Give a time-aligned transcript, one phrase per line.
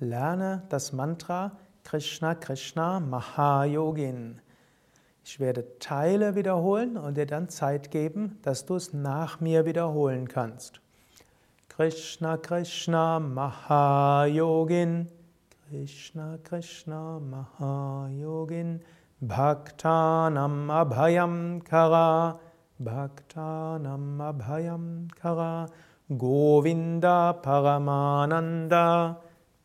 [0.00, 4.40] Lerne das Mantra Krishna Krishna Mahayogin.
[5.24, 10.28] Ich werde Teile wiederholen und dir dann Zeit geben, dass du es nach mir wiederholen
[10.28, 10.80] kannst.
[11.68, 15.08] Krishna Krishna Mahayogin.
[15.68, 18.80] Krishna Krishna Mahayogin.
[19.20, 22.38] Bhaktanam Abhayam Kara.
[22.78, 25.66] Bhaktanam Abhayam Kara.
[26.08, 29.16] Govinda Paramananda.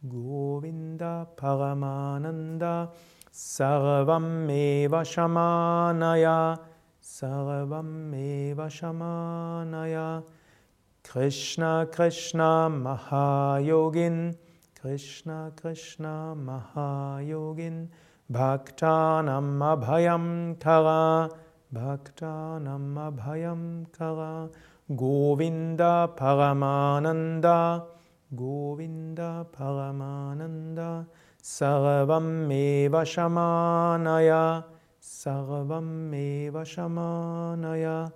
[0.06, 2.92] Govinda Paramananda
[3.32, 6.60] Sarvam Eva Shamanaya
[7.02, 10.24] Sarvam Eva Shamanaya
[11.04, 14.36] Krishna Krishna Mahayogin
[14.82, 17.88] Krishna Krishna Mahayogin
[18.30, 21.30] Bhaktanam Abhayam Kara
[21.74, 24.50] Bhaktanam Abhayam Kara
[24.94, 27.86] Govinda Paramananda
[28.36, 31.06] Govinda Paramananda
[31.42, 34.64] Sarvam Eva Shamanaya
[35.02, 38.12] Sarvam Eva Shamanaya.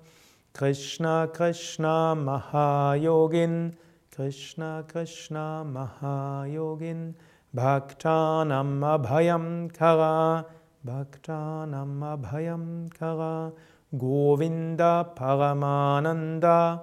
[0.54, 3.76] Krishna Krishna Mahayogin
[4.16, 7.14] Krishna Krishna Mahayogin.
[7.56, 10.46] Bhaktanam Abhayam Kara
[10.86, 13.52] Bhaktanam Abhayam Kara.
[13.96, 16.82] Govinda Paramananda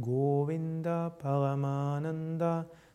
[0.00, 2.25] Govinda Paramananda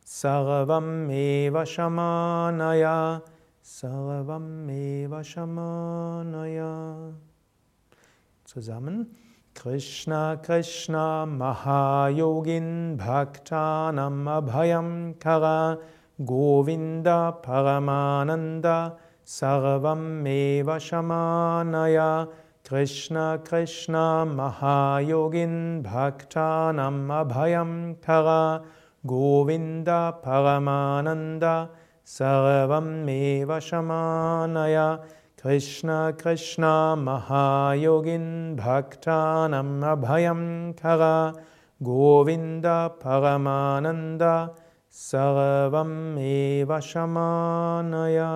[0.06, 3.22] Sarvam Eva Shamanaya
[3.64, 7.14] Sarvam Eva Shamanaya.
[8.46, 9.08] Zusammen.
[9.54, 15.78] Krishna Krishna Mahayogin Bhaktanam Abhayam Kara
[16.24, 22.30] Govinda Paramananda Sarvam Eva Shamanaya
[22.64, 28.64] Krishna Krishna Mahayogin Bhaktanam Abhayam Kara
[29.06, 31.70] Govinda Paramananda
[32.06, 35.04] Sarvam Eva Shamanaya
[35.42, 41.34] Krishna Krishna Mahayogin Bhaktanam Abhayam Kara
[41.82, 44.56] Govinda Paramananda
[44.92, 48.32] Sarvam Eva Shamanaya